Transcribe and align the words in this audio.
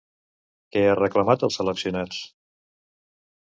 Què 0.75 0.83
ha 0.85 0.95
reclamat 1.01 1.47
als 1.49 1.59
seleccionats? 1.61 2.25